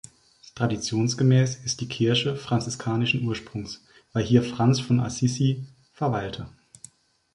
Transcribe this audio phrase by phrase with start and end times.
[0.55, 6.49] Traditionsgemäß ist die Kirche franziskanischen Ursprungs, weil hier Franz von Assisi verweilte.